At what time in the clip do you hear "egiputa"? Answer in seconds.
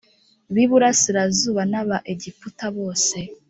2.13-2.65